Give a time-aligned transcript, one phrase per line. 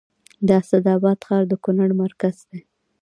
[0.47, 2.59] د اسعد اباد ښار د کونړ مرکز دی